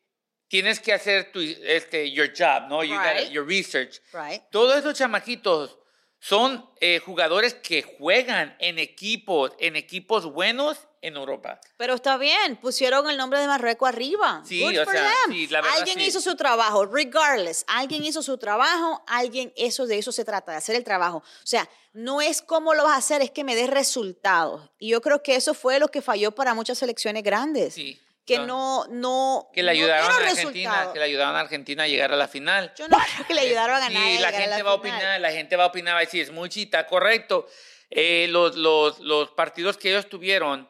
tienes 0.48 0.80
que 0.80 0.92
hacer 0.92 1.32
tu, 1.32 1.40
este, 1.40 2.12
your 2.12 2.32
job, 2.36 2.64
¿no? 2.68 2.84
You 2.84 2.96
gotta- 2.96 3.14
Right. 3.14 3.30
your 3.32 3.48
research. 3.48 4.02
right. 4.12 4.42
Todos 4.52 4.76
esos 4.78 4.98
chamaquitos 4.98 5.78
son 6.22 6.70
eh, 6.80 7.00
jugadores 7.00 7.56
que 7.56 7.82
juegan 7.82 8.56
en 8.60 8.78
equipos, 8.78 9.54
en 9.58 9.76
equipos 9.76 10.32
buenos 10.32 10.78
en 11.02 11.16
Europa. 11.16 11.60
Pero 11.78 11.96
está 11.96 12.16
bien, 12.18 12.58
pusieron 12.58 13.10
el 13.10 13.18
nombre 13.18 13.40
de 13.40 13.48
Marruecos 13.48 13.90
arriba. 13.90 14.44
Sí, 14.46 14.62
Good 14.62 14.82
o 14.82 14.86
for 14.86 14.94
sea, 14.94 15.12
them. 15.26 15.34
sí, 15.34 15.48
la 15.48 15.62
verdad 15.62 15.80
alguien 15.80 15.98
sí. 15.98 16.06
hizo 16.06 16.22
su 16.22 16.36
trabajo, 16.36 16.86
regardless. 16.86 17.66
Alguien 17.68 18.06
hizo 18.06 18.22
su 18.22 18.38
trabajo, 18.38 19.04
alguien, 19.08 19.52
eso 19.56 19.88
de 19.88 19.98
eso 19.98 20.12
se 20.12 20.24
trata, 20.24 20.52
de 20.52 20.60
hacer 20.60 20.76
el 20.76 20.84
trabajo. 20.84 21.18
O 21.18 21.24
sea, 21.48 21.68
no 21.94 22.22
es 22.22 22.44
cómo 22.44 22.76
lo 22.76 22.84
vas 22.84 22.94
a 22.94 22.98
hacer, 22.98 23.24
es 23.24 23.32
que 23.32 23.44
me 23.44 23.56
des 23.56 23.72
resultados. 23.72 24.70
Y 24.78 24.90
yo 24.90 25.02
creo 25.02 25.24
que 25.24 25.36
eso 25.36 25.56
fue 25.56 25.80
lo 25.80 25.88
que 25.88 26.04
falló 26.04 26.34
para 26.34 26.54
muchas 26.54 26.78
selecciones 26.78 27.24
grandes. 27.24 27.74
Sí. 27.74 28.00
Que 28.26 28.38
No. 28.38 28.46
no, 28.46 28.86
no. 28.90 29.50
que 29.54 29.64
le 29.64 29.72
no 29.72 29.78
ayudaron 29.80 30.08
dieron 30.10 30.28
a 30.28 30.30
Argentina, 30.32 30.90
que 30.94 31.00
le 31.00 31.06
ayudaron 31.06 31.36
a 31.36 31.40
Argentina 31.40 31.84
a 31.84 31.88
llegar 31.88 32.14
a 32.14 32.16
la 32.16 32.28
final. 32.28 32.72
Yo 32.78 32.88
no 32.88 32.98
creo 32.98 33.28
que 33.28 33.34
le 33.34 33.42
ayudaron 33.42 33.76
a 33.76 33.80
ganar. 33.80 34.04
Sí, 34.04 34.18
la 34.20 34.32
gente 34.32 34.64
va 34.64 34.72
a 34.72 34.74
opinar, 34.76 35.20
la 35.22 35.32
gente 35.32 35.56
va 35.56 35.64
a 35.64 35.68
opinar, 35.68 35.96
va 35.96 36.00
a 36.00 36.02
decir, 36.02 36.22
es 36.22 36.32
muy 36.32 36.48
chita, 36.50 36.86
correcto. 36.88 37.48
Eh, 37.90 38.28
los, 38.30 38.56
los, 38.56 39.00
los 39.00 39.32
partidos 39.32 39.78
que 39.78 39.90
ellos 39.90 40.08
tuvieron 40.08 40.70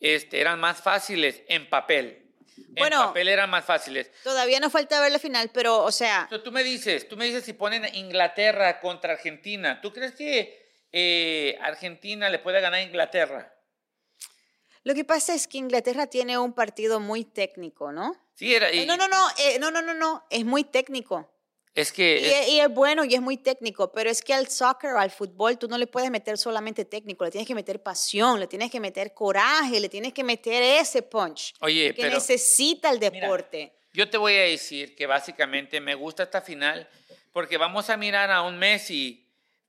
este, 0.00 0.40
eran 0.40 0.58
más 0.60 0.80
fáciles 0.80 1.42
en 1.48 1.68
papel. 1.68 2.18
En 2.56 2.74
Bueno. 2.76 3.06
papel 3.08 3.28
eran 3.28 3.50
más 3.50 3.64
fáciles. 3.64 4.10
Todavía 4.22 4.58
nos 4.60 4.72
falta 4.72 5.00
ver 5.00 5.10
la 5.12 5.18
final, 5.18 5.50
pero, 5.52 5.82
o 5.82 5.92
sea, 5.92 6.22
Entonces, 6.22 6.44
tú 6.44 6.52
me 6.52 6.62
dices, 6.62 7.08
tú 7.08 7.16
me 7.16 7.24
dices 7.26 7.44
si 7.44 7.52
ponen 7.52 7.92
Inglaterra 7.94 8.80
contra 8.80 9.14
Argentina, 9.14 9.80
¿tú 9.82 9.92
crees 9.92 10.12
que 10.12 10.62
eh, 10.92 11.58
Argentina 11.62 12.30
le 12.30 12.38
puede 12.38 12.60
ganar 12.60 12.80
a 12.80 12.82
Inglaterra? 12.82 13.52
Lo 14.84 14.94
que 14.94 15.04
pasa 15.04 15.34
es 15.34 15.46
que 15.48 15.58
Inglaterra 15.58 16.06
tiene 16.06 16.38
un 16.38 16.52
partido 16.52 17.00
muy 17.00 17.24
técnico, 17.24 17.92
¿no? 17.92 18.16
Sí, 18.34 18.54
era, 18.54 18.70
Eh, 18.70 18.82
y- 18.82 18.86
no, 18.86 18.96
no, 18.96 19.08
no, 19.08 19.28
eh, 19.38 19.58
no, 19.58 19.70
no, 19.70 19.82
no, 19.82 19.94
no, 19.94 20.24
es 20.30 20.44
muy 20.44 20.64
técnico. 20.64 21.28
es 21.74 21.90
que 21.90 22.20
Y, 22.20 22.24
es- 22.26 22.48
y 22.48 22.60
es 22.60 22.68
bueno 22.68 23.02
y 23.04 23.14
es 23.14 23.22
muy 23.22 23.38
técnico, 23.38 23.90
pero 23.92 24.10
es 24.10 24.20
que 24.20 24.34
al 24.34 24.48
soccer 24.48 24.90
al 24.90 25.10
fútbol 25.10 25.56
tú 25.56 25.68
no 25.68 25.78
le 25.78 25.86
puedes 25.86 26.10
meter 26.10 26.36
solamente 26.36 26.84
técnico, 26.84 27.24
le 27.24 27.30
tienes 27.30 27.48
que 27.48 27.54
meter 27.54 27.82
pasión, 27.82 28.38
le 28.40 28.46
tienes 28.46 28.70
que 28.70 28.78
meter 28.78 29.14
coraje, 29.14 29.80
le 29.80 29.88
tienes 29.88 30.12
que 30.12 30.22
meter 30.22 30.62
ese 30.62 31.00
punch 31.02 31.54
Oye, 31.60 31.94
que 31.94 32.02
pero 32.02 32.14
necesita 32.16 32.90
el 32.90 32.98
Mira, 32.98 33.10
deporte. 33.10 33.72
Yo 33.94 34.08
te 34.10 34.18
voy 34.18 34.34
a 34.34 34.42
decir 34.42 34.94
que 34.94 35.06
básicamente 35.06 35.80
me 35.80 35.94
gusta 35.94 36.24
esta 36.24 36.42
final 36.42 36.86
porque 37.32 37.56
vamos 37.56 37.88
a 37.88 37.96
mirar 37.96 38.30
a 38.30 38.42
un 38.42 38.58
Messi 38.58 39.21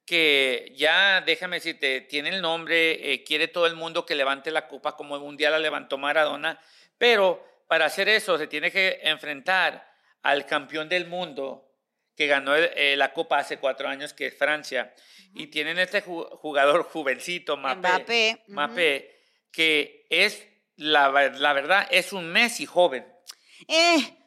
que 0.06 0.74
ya, 0.76 1.22
déjame 1.22 1.58
decirte, 1.58 2.02
tiene 2.02 2.30
el 2.30 2.42
nombre, 2.42 3.14
eh, 3.14 3.24
quiere 3.24 3.48
todo 3.48 3.68
el 3.68 3.76
mundo 3.76 4.06
que 4.06 4.16
levante 4.16 4.52
la 4.52 4.68
copa 4.68 4.96
como 4.96 5.16
un 5.16 5.38
día 5.38 5.50
la 5.50 5.60
levantó 5.60 5.98
Maradona, 5.98 6.60
pero 6.98 7.44
para 7.68 7.86
hacer 7.86 8.10
eso 8.10 8.38
se 8.38 8.48
tiene 8.48 8.72
que 8.72 9.00
enfrentar 9.04 9.90
al 10.22 10.46
campeón 10.46 10.90
del 10.90 11.08
mundo 11.08 11.70
que 12.16 12.28
ganó 12.28 12.56
eh, 12.56 12.96
la 12.96 13.14
copa 13.14 13.40
hace 13.40 13.58
cuatro 13.58 13.88
años, 13.88 14.14
que 14.14 14.28
es 14.28 14.38
Francia, 14.38 14.94
y 15.34 15.48
tienen 15.48 15.80
este 15.80 16.02
jugador 16.02 16.84
jovencito, 16.84 17.58
Mbappé, 17.58 18.44
Mbappé, 18.48 19.20
que 19.52 20.06
es, 20.10 20.48
la, 20.76 21.10
la 21.10 21.54
verdad, 21.54 21.88
es 21.90 22.14
un 22.14 22.32
Messi 22.32 22.66
joven. 22.66 23.06
Eh, 23.68 24.23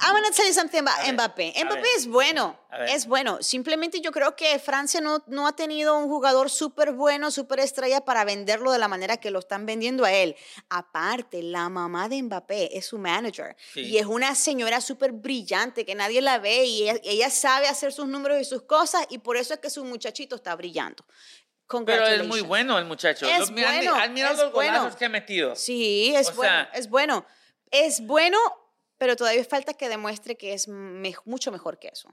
I'm 0.00 0.12
going 0.12 0.30
to 0.30 0.36
tell 0.36 0.46
you 0.46 0.52
something 0.52 0.80
about 0.80 1.04
Mbappé. 1.06 1.54
Mbappé 1.64 1.94
es 1.96 2.06
bueno, 2.06 2.56
es 2.86 3.06
bueno. 3.06 3.38
Simplemente 3.42 4.00
yo 4.00 4.12
creo 4.12 4.36
que 4.36 4.58
Francia 4.58 5.00
no, 5.00 5.24
no 5.26 5.46
ha 5.46 5.56
tenido 5.56 5.96
un 5.96 6.08
jugador 6.08 6.50
súper 6.50 6.92
bueno, 6.92 7.30
súper 7.30 7.60
estrella 7.60 8.04
para 8.04 8.24
venderlo 8.24 8.70
de 8.70 8.78
la 8.78 8.88
manera 8.88 9.16
que 9.16 9.30
lo 9.30 9.38
están 9.38 9.66
vendiendo 9.66 10.04
a 10.04 10.12
él. 10.12 10.36
Aparte, 10.68 11.42
la 11.42 11.68
mamá 11.68 12.08
de 12.08 12.22
Mbappé 12.22 12.76
es 12.76 12.86
su 12.86 12.98
manager 12.98 13.56
y 13.74 13.96
es 13.96 14.06
una 14.06 14.34
señora 14.34 14.80
súper 14.80 15.12
brillante 15.12 15.84
que 15.84 15.94
nadie 15.94 16.20
la 16.20 16.38
ve 16.38 16.64
y 16.64 16.88
ella, 17.02 17.30
sabe 17.30 17.68
hacer 17.68 17.92
sus 17.92 18.06
números 18.06 18.40
y 18.40 18.44
sus 18.44 18.62
cosas 18.62 19.06
y 19.10 19.18
por 19.18 19.36
eso 19.36 19.54
es 19.54 19.60
que 19.60 19.70
su 19.70 19.84
muchachito 19.84 20.36
está 20.36 20.54
brillando. 20.54 21.04
Pero 21.84 22.06
es 22.06 22.26
muy 22.26 22.40
bueno 22.42 22.78
el 22.78 22.84
muchacho. 22.84 23.26
Es 23.26 23.50
bueno. 23.50 23.94
¿Has 23.94 24.10
mirado 24.10 24.44
los 24.44 24.52
golazos 24.52 24.96
que 24.96 25.04
ha 25.06 25.08
metido? 25.10 25.56
Sí, 25.56 26.14
es 26.14 26.34
bueno. 26.34 26.68
es 26.72 26.88
bueno. 26.88 27.26
Es 27.70 28.00
bueno 28.00 28.38
pero 28.98 29.16
todavía 29.16 29.44
falta 29.44 29.74
que 29.74 29.88
demuestre 29.88 30.36
que 30.36 30.52
es 30.52 30.68
mucho 30.68 31.52
mejor 31.52 31.78
que 31.78 31.88
eso. 31.88 32.12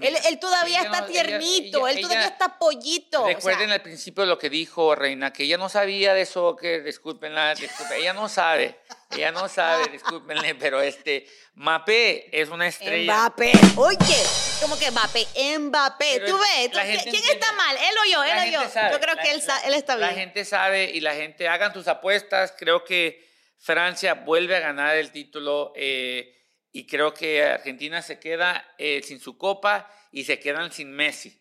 él, 0.00 0.38
todavía 0.40 0.82
está 0.82 1.06
tiernito, 1.06 1.86
él 1.86 2.00
todavía 2.00 2.26
está 2.26 2.58
pollito. 2.58 3.24
Recuerden 3.24 3.70
al 3.70 3.80
principio 3.80 4.26
lo 4.26 4.36
que 4.36 4.50
dijo 4.50 4.96
Reina, 4.96 5.32
que 5.32 5.44
ella 5.44 5.56
no 5.56 5.68
sabía 5.68 6.12
de 6.12 6.26
soccer, 6.26 6.82
discúlpenla, 6.82 7.54
disculpen, 7.54 8.00
ella 8.00 8.12
no 8.12 8.28
sabe, 8.28 8.80
ella 9.12 9.30
no 9.30 9.48
sabe, 9.48 9.88
discúlpenle, 9.92 10.56
pero 10.56 10.82
este, 10.82 11.24
Mbappé 11.54 12.40
es 12.40 12.48
una 12.48 12.66
estrella. 12.66 13.14
Mbappé, 13.14 13.52
oye, 13.76 14.22
como 14.60 14.76
que 14.76 14.90
Mbappé, 14.90 15.26
Mbappé, 15.60 16.20
tú 16.26 16.36
ves, 16.36 17.02
¿quién 17.04 17.24
está 17.30 17.52
mal? 17.52 17.76
Él 17.76 17.94
o 18.02 18.12
yo, 18.12 18.24
él 18.24 18.38
o 18.48 18.50
yo. 18.50 18.90
yo 18.90 19.00
creo 19.00 19.16
que 19.16 19.30
él, 19.30 19.42
él 19.66 19.74
está 19.74 19.94
bien. 19.94 20.08
La 20.08 20.14
gente 20.14 20.44
sabe 20.44 20.90
y 20.90 21.00
la 21.00 21.14
gente, 21.14 21.46
hagan 21.46 21.72
tus 21.72 21.86
apuestas, 21.86 22.52
creo 22.58 22.84
que 22.84 23.31
Francia 23.62 24.14
vuelve 24.14 24.56
a 24.56 24.60
ganar 24.60 24.96
el 24.96 25.12
título 25.12 25.72
eh, 25.76 26.36
y 26.72 26.84
creo 26.84 27.14
que 27.14 27.44
Argentina 27.44 28.02
se 28.02 28.18
queda 28.18 28.74
eh, 28.76 29.00
sin 29.04 29.20
su 29.20 29.38
copa 29.38 29.88
y 30.10 30.24
se 30.24 30.40
quedan 30.40 30.72
sin 30.72 30.90
Messi. 30.90 31.40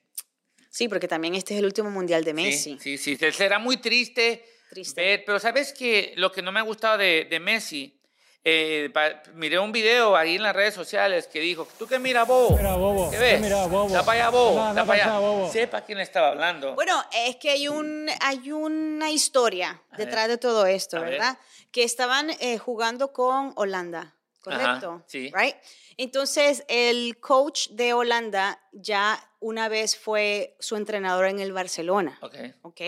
Sí, 0.70 0.88
porque 0.88 1.08
también 1.08 1.34
este 1.34 1.56
es 1.56 1.60
el 1.60 1.66
último 1.66 1.90
mundial 1.90 2.24
de 2.24 2.36
Messi. 2.36 2.78
Sí, 2.80 2.98
sí, 3.00 3.18
sí. 3.18 3.32
será 3.32 3.58
muy 3.58 3.78
triste. 3.78 4.46
Triste. 4.70 5.24
pero 5.26 5.40
sabes 5.40 5.74
que 5.74 6.14
lo 6.16 6.32
que 6.32 6.44
no 6.44 6.52
me 6.52 6.60
ha 6.60 6.64
gustado 6.64 7.00
de, 7.00 7.26
de 7.30 7.40
Messi, 7.40 8.00
eh, 8.44 8.92
miré 9.34 9.60
un 9.60 9.72
video 9.72 10.16
ahí 10.16 10.36
en 10.36 10.44
las 10.44 10.56
redes 10.56 10.74
sociales 10.74 11.28
que 11.28 11.40
dijo, 11.40 11.68
¿tú 11.78 11.88
qué 11.88 12.00
mira, 12.00 12.24
bobo? 12.24 12.56
Mira, 12.56 12.76
bobo. 12.76 13.12
¿Qué 13.12 13.18
ves? 13.18 13.42
Mira, 13.42 13.68
bobo. 13.68 13.90
para 13.90 14.12
allá, 14.12 14.30
bobo. 14.30 14.74
No, 14.74 14.86
para 14.86 15.04
allá. 15.04 15.20
Bobo. 15.20 15.52
Sepa 15.52 15.82
quién 15.82 16.00
estaba 16.00 16.30
hablando. 16.30 16.74
Bueno, 16.76 17.04
es 17.14 17.36
que 17.36 17.50
hay, 17.50 17.68
un, 17.68 18.10
hay 18.20 18.52
una 18.52 19.12
historia 19.12 19.82
detrás 19.98 20.28
de 20.28 20.38
todo 20.38 20.66
esto, 20.66 21.02
¿verdad? 21.02 21.38
Que 21.72 21.84
estaban 21.84 22.30
eh, 22.40 22.58
jugando 22.58 23.14
con 23.14 23.54
Holanda, 23.56 24.16
¿correcto? 24.42 25.04
sí. 25.08 25.32
Right? 25.34 25.56
Entonces, 25.98 26.64
el 26.68 27.20
coach 27.20 27.70
de 27.70 27.94
Holanda 27.94 28.60
ya 28.72 29.24
una 29.40 29.70
vez 29.70 29.98
fue 29.98 30.56
su 30.60 30.76
entrenador 30.76 31.28
en 31.28 31.40
el 31.40 31.54
Barcelona. 31.54 32.18
Ok. 32.22 32.36
Ok. 32.64 32.82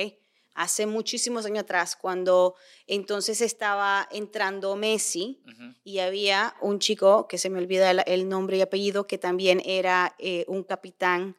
Hace 0.56 0.86
muchísimos 0.86 1.46
años 1.46 1.64
atrás, 1.64 1.96
cuando 1.96 2.56
entonces 2.86 3.42
estaba 3.42 4.08
entrando 4.12 4.76
Messi 4.76 5.42
y 5.84 6.00
había 6.00 6.56
un 6.62 6.78
chico, 6.78 7.28
que 7.28 7.40
se 7.40 7.50
me 7.50 7.58
olvida 7.58 7.90
el, 7.90 8.30
nombre 8.30 8.58
y 8.58 8.62
apellido, 8.62 9.08
que 9.08 9.18
también 9.18 9.62
era 9.66 10.16
eh, 10.20 10.46
un 10.48 10.64
capitán 10.64 11.36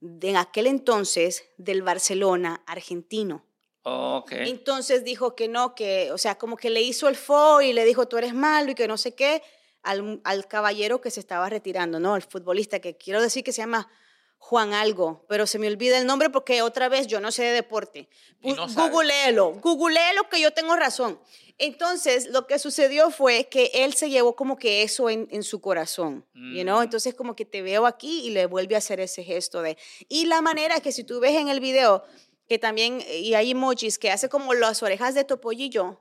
de 0.00 0.30
en 0.30 0.36
aquel 0.36 0.66
entonces 0.66 1.44
del 1.58 1.82
Barcelona 1.82 2.62
argentino. 2.66 3.44
Entonces 4.30 5.04
dijo 5.04 5.36
que 5.36 5.48
no, 5.48 5.74
que, 5.74 6.10
o 6.12 6.18
sea, 6.18 6.36
como 6.36 6.56
que 6.56 6.70
le 6.70 6.82
hizo 6.82 7.08
el 7.08 7.16
fo 7.16 7.60
y 7.60 7.72
le 7.72 7.84
dijo 7.84 8.08
tú 8.08 8.16
eres 8.16 8.34
malo 8.34 8.70
y 8.70 8.74
que 8.74 8.88
no 8.88 8.96
sé 8.96 9.14
qué 9.14 9.42
al, 9.82 10.20
al 10.24 10.48
caballero 10.48 11.00
que 11.00 11.10
se 11.10 11.20
estaba 11.20 11.48
retirando, 11.50 12.00
¿no? 12.00 12.16
El 12.16 12.22
futbolista 12.22 12.80
que 12.80 12.96
quiero 12.96 13.20
decir 13.20 13.44
que 13.44 13.52
se 13.52 13.60
llama 13.60 13.88
Juan 14.38 14.74
algo, 14.74 15.24
pero 15.26 15.46
se 15.46 15.58
me 15.58 15.68
olvida 15.68 15.98
el 15.98 16.06
nombre 16.06 16.28
porque 16.28 16.60
otra 16.60 16.90
vez 16.90 17.06
yo 17.06 17.18
no 17.18 17.32
sé 17.32 17.44
de 17.44 17.52
deporte. 17.52 18.08
No 18.42 18.68
googleelo, 18.90 19.52
googleelo 19.62 20.28
que 20.28 20.40
yo 20.40 20.50
tengo 20.50 20.76
razón. 20.76 21.18
Entonces, 21.56 22.26
lo 22.26 22.46
que 22.46 22.58
sucedió 22.58 23.10
fue 23.10 23.48
que 23.48 23.70
él 23.72 23.94
se 23.94 24.10
llevó 24.10 24.36
como 24.36 24.58
que 24.58 24.82
eso 24.82 25.08
en, 25.08 25.28
en 25.30 25.44
su 25.44 25.60
corazón, 25.60 26.26
you 26.34 26.62
know? 26.62 26.80
Mm. 26.80 26.82
Entonces, 26.82 27.14
como 27.14 27.36
que 27.36 27.44
te 27.44 27.62
veo 27.62 27.86
aquí 27.86 28.26
y 28.26 28.30
le 28.30 28.44
vuelve 28.46 28.74
a 28.74 28.78
hacer 28.78 29.00
ese 29.00 29.22
gesto 29.22 29.62
de... 29.62 29.78
Y 30.08 30.26
la 30.26 30.42
manera 30.42 30.80
que 30.80 30.92
si 30.92 31.04
tú 31.04 31.20
ves 31.20 31.36
en 31.36 31.48
el 31.48 31.60
video, 31.60 32.04
que 32.48 32.58
también, 32.58 33.02
y 33.08 33.34
hay 33.34 33.52
emojis 33.52 33.98
que 33.98 34.10
hace 34.10 34.28
como 34.28 34.54
las 34.54 34.82
orejas 34.82 35.14
de 35.14 35.24
Topollillo, 35.24 35.98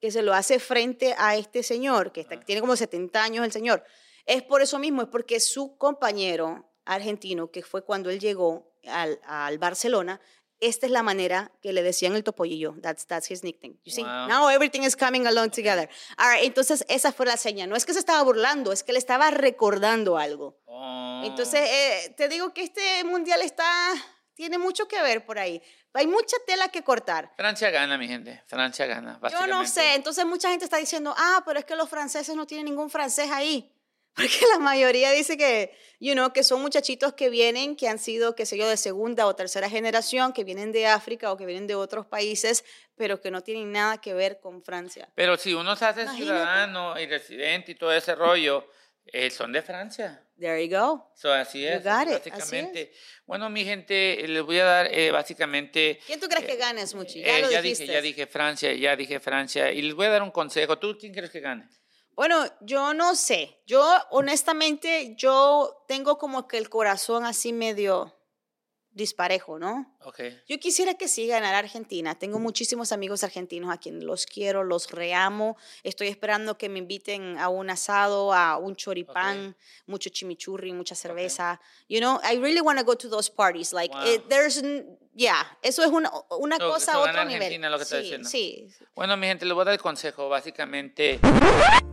que 0.00 0.10
se 0.10 0.22
lo 0.22 0.34
hace 0.34 0.58
frente 0.58 1.14
a 1.18 1.36
este 1.36 1.62
señor, 1.62 2.12
que 2.12 2.24
tiene 2.44 2.60
como 2.60 2.76
70 2.76 3.22
años 3.22 3.44
el 3.44 3.52
señor. 3.52 3.84
Es 4.26 4.42
por 4.42 4.60
eso 4.60 4.78
mismo, 4.78 5.02
es 5.02 5.08
porque 5.08 5.40
su 5.40 5.76
compañero 5.76 6.70
argentino, 6.84 7.50
que 7.50 7.62
fue 7.62 7.84
cuando 7.84 8.10
él 8.10 8.20
llegó 8.20 8.74
al, 8.84 9.20
al 9.24 9.58
Barcelona, 9.58 10.20
esta 10.60 10.86
es 10.86 10.92
la 10.92 11.02
manera 11.02 11.52
que 11.60 11.72
le 11.72 11.82
decían 11.82 12.14
el 12.14 12.24
topollillo. 12.24 12.76
That's, 12.80 13.06
that's 13.06 13.30
his 13.30 13.44
nickname. 13.44 13.78
You 13.84 13.92
see? 13.92 14.02
Now 14.02 14.48
everything 14.48 14.82
is 14.82 14.96
coming 14.96 15.26
along 15.26 15.50
together. 15.50 15.88
All 16.18 16.30
right, 16.30 16.44
entonces 16.44 16.84
esa 16.88 17.12
fue 17.12 17.26
la 17.26 17.36
seña. 17.36 17.66
No 17.66 17.76
es 17.76 17.84
que 17.84 17.92
se 17.92 17.98
estaba 17.98 18.22
burlando, 18.22 18.72
es 18.72 18.82
que 18.82 18.92
le 18.92 18.98
estaba 18.98 19.30
recordando 19.30 20.16
algo. 20.16 20.58
Oh. 20.64 21.22
Entonces, 21.24 21.60
eh, 21.60 22.14
te 22.16 22.28
digo 22.28 22.54
que 22.54 22.62
este 22.62 23.04
mundial 23.04 23.42
está 23.42 23.66
tiene 24.36 24.58
mucho 24.58 24.86
que 24.86 25.02
ver 25.02 25.24
por 25.24 25.38
ahí. 25.38 25.60
Hay 25.94 26.06
mucha 26.06 26.36
tela 26.46 26.68
que 26.68 26.84
cortar. 26.84 27.32
Francia 27.36 27.70
gana, 27.70 27.96
mi 27.96 28.06
gente. 28.06 28.42
Francia 28.46 28.84
gana. 28.84 29.18
Yo 29.32 29.46
no 29.46 29.66
sé. 29.66 29.94
Entonces 29.94 30.26
mucha 30.26 30.50
gente 30.50 30.66
está 30.66 30.76
diciendo, 30.76 31.14
ah, 31.16 31.42
pero 31.46 31.58
es 31.58 31.64
que 31.64 31.74
los 31.74 31.88
franceses 31.88 32.36
no 32.36 32.46
tienen 32.46 32.66
ningún 32.66 32.90
francés 32.90 33.30
ahí. 33.32 33.72
Porque 34.14 34.46
la 34.52 34.58
mayoría 34.58 35.10
dice 35.10 35.36
que, 35.38 35.74
you 36.00 36.12
know, 36.12 36.32
que 36.32 36.42
son 36.42 36.60
muchachitos 36.60 37.14
que 37.14 37.30
vienen, 37.30 37.76
que 37.76 37.88
han 37.88 37.98
sido, 37.98 38.34
qué 38.34 38.46
sé 38.46 38.56
yo, 38.58 38.68
de 38.68 38.76
segunda 38.76 39.26
o 39.26 39.34
tercera 39.34 39.68
generación, 39.68 40.32
que 40.32 40.44
vienen 40.44 40.70
de 40.70 40.86
África 40.86 41.32
o 41.32 41.36
que 41.36 41.44
vienen 41.46 41.66
de 41.66 41.74
otros 41.74 42.06
países, 42.06 42.64
pero 42.94 43.20
que 43.20 43.30
no 43.30 43.42
tienen 43.42 43.72
nada 43.72 43.98
que 43.98 44.14
ver 44.14 44.38
con 44.40 44.62
Francia. 44.62 45.08
Pero 45.14 45.36
si 45.36 45.54
uno 45.54 45.76
se 45.76 45.86
hace 45.86 46.08
ciudadano 46.08 46.98
y 46.98 47.06
residente 47.06 47.72
y 47.72 47.74
todo 47.74 47.92
ese 47.92 48.14
rollo, 48.14 48.66
eh, 49.06 49.30
son 49.30 49.52
de 49.52 49.62
Francia. 49.62 50.22
There 50.38 50.62
you 50.66 50.76
go. 50.76 51.10
So, 51.14 51.32
así 51.32 51.66
es, 51.66 51.82
básicamente. 51.82 52.92
Bueno, 53.24 53.48
mi 53.48 53.64
gente, 53.64 54.26
les 54.28 54.42
voy 54.42 54.58
a 54.58 54.64
dar 54.64 54.88
eh, 54.92 55.10
básicamente... 55.10 55.98
¿Quién 56.06 56.20
tú 56.20 56.28
crees 56.28 56.44
que 56.44 56.56
gane, 56.56 56.86
Smuchi? 56.86 57.22
Ya, 57.22 57.38
lo 57.38 57.50
ya 57.50 57.62
dije, 57.62 57.86
ya 57.86 58.00
dije 58.00 58.26
Francia, 58.26 58.72
ya 58.74 58.96
dije 58.96 59.18
Francia. 59.18 59.72
Y 59.72 59.82
les 59.82 59.94
voy 59.94 60.06
a 60.06 60.10
dar 60.10 60.22
un 60.22 60.30
consejo. 60.30 60.78
¿Tú 60.78 60.96
quién 60.98 61.14
crees 61.14 61.30
que 61.30 61.40
gane? 61.40 61.68
Bueno, 62.16 62.44
yo 62.60 62.94
no 62.94 63.14
sé. 63.14 63.62
Yo, 63.66 63.86
honestamente, 64.10 65.14
yo 65.16 65.84
tengo 65.86 66.18
como 66.18 66.48
que 66.48 66.58
el 66.58 66.68
corazón 66.68 67.24
así 67.24 67.52
medio 67.52 68.15
disparejo, 68.96 69.58
¿no? 69.58 69.94
Okay. 70.02 70.40
Yo 70.48 70.58
quisiera 70.58 70.94
que 70.94 71.06
sí 71.06 71.26
ganara 71.26 71.58
Argentina. 71.58 72.14
Tengo 72.14 72.38
muchísimos 72.38 72.92
amigos 72.92 73.22
argentinos 73.22 73.70
a 73.70 73.76
quienes 73.76 74.02
los 74.02 74.24
quiero, 74.24 74.64
los 74.64 74.90
reamo. 74.90 75.56
Estoy 75.84 76.08
esperando 76.08 76.56
que 76.56 76.68
me 76.70 76.78
inviten 76.78 77.38
a 77.38 77.50
un 77.50 77.68
asado, 77.68 78.32
a 78.32 78.56
un 78.56 78.74
choripán, 78.74 79.54
mucho 79.86 80.08
chimichurri, 80.08 80.72
mucha 80.72 80.94
cerveza. 80.94 81.60
You 81.88 82.00
know, 82.00 82.18
I 82.24 82.38
really 82.38 82.62
want 82.62 82.78
to 82.78 82.84
go 82.84 82.96
to 82.96 83.08
those 83.08 83.30
parties. 83.30 83.72
Like, 83.72 83.94
there's, 84.28 84.62
yeah, 85.14 85.58
eso 85.62 85.82
es 85.84 85.90
una, 85.90 86.10
una 86.40 86.58
cosa 86.58 86.94
a 86.94 86.98
otro 87.00 87.24
nivel. 87.26 87.60
Lo 87.70 87.78
que 87.78 87.84
sí, 87.84 87.96
diciendo. 87.98 88.28
sí. 88.28 88.68
Bueno, 88.94 89.16
mi 89.18 89.26
gente, 89.26 89.44
les 89.44 89.52
voy 89.52 89.62
a 89.62 89.64
dar 89.66 89.74
el 89.74 89.80
consejo, 89.80 90.30
básicamente. 90.30 91.20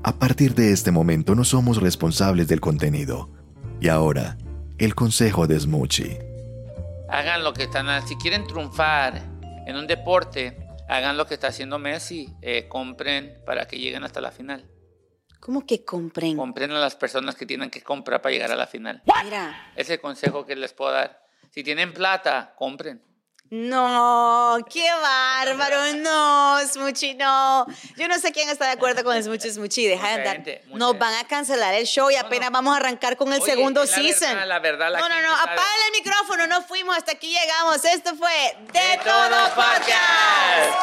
A 0.04 0.14
partir 0.18 0.56
de 0.56 0.72
este 0.72 0.92
momento 0.92 1.36
no 1.36 1.44
somos 1.44 1.82
responsables 1.82 2.48
del 2.48 2.62
contenido. 2.62 3.30
Y 3.82 3.90
ahora, 3.90 4.38
el 4.78 4.96
consejo 4.96 5.48
de 5.48 5.60
Smoochie 5.60 6.33
hagan 7.14 7.44
lo 7.44 7.54
que 7.54 7.64
están, 7.64 8.08
si 8.08 8.16
quieren 8.16 8.48
triunfar 8.48 9.22
en 9.68 9.76
un 9.76 9.86
deporte, 9.86 10.58
hagan 10.90 11.16
lo 11.16 11.28
que 11.28 11.36
está 11.36 11.48
haciendo 11.48 11.78
Messi, 11.78 12.28
eh, 12.42 12.68
compren 12.68 13.40
para 13.46 13.68
que 13.68 13.78
lleguen 13.78 14.04
hasta 14.04 14.20
la 14.20 14.32
final. 14.32 14.68
¿Cómo 15.40 15.64
que 15.66 15.86
compren? 15.86 16.36
Compren 16.36 16.72
a 16.72 16.80
las 16.80 16.96
personas 16.96 17.36
que 17.36 17.46
tienen 17.46 17.70
que 17.70 17.84
comprar 17.84 18.22
para 18.22 18.34
llegar 18.34 18.52
a 18.52 18.56
la 18.56 18.66
final. 18.66 19.04
Mira. 19.24 19.72
Ese 19.76 20.00
consejo 20.00 20.46
que 20.46 20.56
les 20.56 20.74
puedo 20.74 20.92
dar. 20.92 21.24
Si 21.52 21.64
tienen 21.64 21.94
plata, 21.94 22.56
compren. 22.58 23.04
No, 23.56 24.58
qué 24.68 24.84
bárbaro, 25.00 25.94
no, 25.98 26.58
Smuchi, 26.68 27.14
no. 27.14 27.68
Yo 27.98 28.08
no 28.08 28.18
sé 28.18 28.32
quién 28.32 28.50
está 28.50 28.66
de 28.66 28.72
acuerdo 28.72 29.04
con 29.04 29.16
Smuchi, 29.24 29.52
Smuchi, 29.52 29.86
deja 29.86 30.08
de 30.08 30.14
andar. 30.16 30.36
gente, 30.38 30.64
Nos 30.74 30.94
gente. 30.94 31.06
van 31.06 31.14
a 31.24 31.28
cancelar 31.28 31.76
el 31.76 31.86
show 31.86 32.10
y 32.10 32.16
apenas 32.16 32.50
vamos 32.50 32.74
a 32.74 32.78
arrancar 32.78 33.16
con 33.16 33.32
el 33.32 33.40
Oye, 33.40 33.52
segundo 33.52 33.82
la 33.82 33.88
season. 33.88 34.30
verdad, 34.30 34.48
la 34.48 34.58
verdad, 34.60 34.92
la 34.92 35.00
no, 35.02 35.08
no, 35.08 35.22
no, 35.22 35.38
sabe. 35.38 35.52
apaga 35.52 35.70
el 35.86 36.04
micrófono, 36.04 36.48
no 36.48 36.64
fuimos, 36.64 36.98
hasta 36.98 37.12
aquí 37.12 37.28
llegamos. 37.28 37.86
Esto 37.86 38.16
fue 38.16 38.32
De, 38.74 38.80
De 38.80 38.98
Todo, 39.04 39.30
Todo 39.30 39.50
Podcast. 39.54 40.74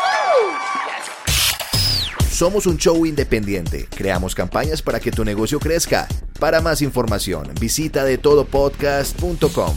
Podcast. 0.71 2.33
Somos 2.33 2.67
un 2.67 2.77
show 2.79 3.05
independiente. 3.05 3.89
Creamos 3.97 4.33
campañas 4.37 4.81
para 4.81 5.01
que 5.01 5.11
tu 5.11 5.25
negocio 5.25 5.59
crezca. 5.59 6.07
Para 6.39 6.61
más 6.61 6.83
información, 6.83 7.53
visita 7.61 8.05
de 8.05 8.17
todopodcast.com. 8.17 9.77